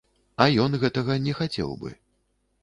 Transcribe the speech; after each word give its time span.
А 0.45 0.47
ён 0.63 0.77
гэтага 0.83 1.17
не 1.27 1.37
хацеў 1.41 1.75
бы. 1.85 1.93